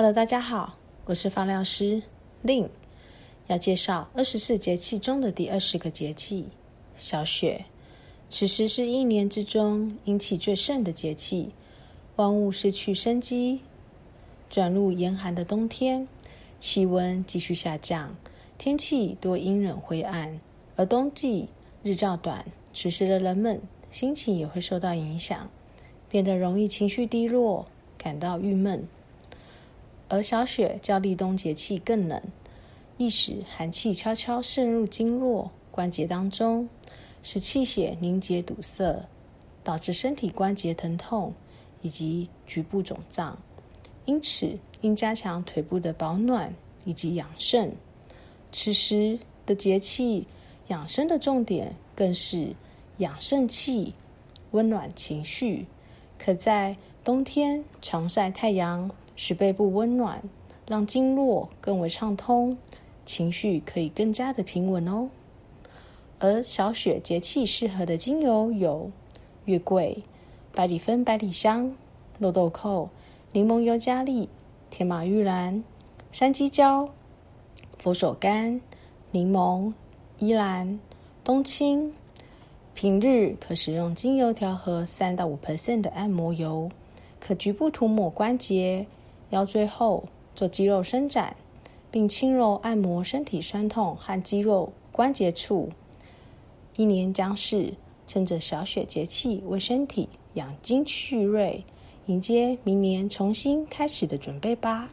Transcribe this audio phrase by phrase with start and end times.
[0.00, 0.76] Hello，大家好，
[1.06, 2.00] 我是芳疗师
[2.42, 2.70] 令，
[3.48, 6.46] 要介绍二十四节气中的第二十个节气——
[6.96, 7.64] 小雪。
[8.30, 11.50] 此时是一年之中阴气最盛的节气，
[12.14, 13.58] 万物失去生机，
[14.48, 16.06] 转入严寒的冬天，
[16.60, 18.14] 气温继续下降，
[18.56, 20.38] 天气多阴冷灰暗。
[20.76, 21.48] 而冬季
[21.82, 23.60] 日照短，此时的人们
[23.90, 25.50] 心情也会受到影响，
[26.08, 27.66] 变得容易情绪低落，
[27.98, 28.86] 感到郁闷。
[30.08, 32.20] 而小雪较立冬节气更冷，
[32.96, 36.68] 易使寒气悄悄渗入经络关节当中，
[37.22, 39.06] 使气血凝结堵塞，
[39.62, 41.34] 导致身体关节疼痛
[41.82, 43.38] 以及局部肿胀。
[44.06, 47.70] 因此，应加强腿部的保暖以及养肾。
[48.50, 50.26] 此时的节气
[50.68, 52.54] 养生的重点更是
[52.96, 53.92] 养肾气、
[54.52, 55.66] 温暖情绪，
[56.18, 58.90] 可在冬天常晒太阳。
[59.20, 60.22] 使背部温暖，
[60.68, 62.56] 让经络更为畅通，
[63.04, 65.10] 情绪可以更加的平稳哦。
[66.20, 68.92] 而小雪节气适合的精油有
[69.46, 70.04] 月桂、
[70.54, 71.74] 百里芬、百里香、
[72.20, 72.88] 肉豆蔻、
[73.32, 74.28] 柠檬尤加利、
[74.70, 75.64] 天马玉兰、
[76.12, 76.88] 山鸡椒、
[77.76, 78.60] 佛手柑、
[79.10, 79.72] 柠檬、
[80.18, 80.78] 依兰、
[81.24, 81.92] 冬青。
[82.72, 86.70] 平日可使用精油调和三到五 percent 的按摩油，
[87.18, 88.86] 可局部涂抹关节。
[89.30, 91.36] 腰椎后做肌肉伸展，
[91.90, 95.68] 并轻柔按摩身体酸痛和肌肉关节处。
[96.76, 97.72] 一年将是，
[98.06, 101.64] 趁着小雪节气，为身体养精蓄锐，
[102.06, 104.88] 迎接明年重新开始的准备吧。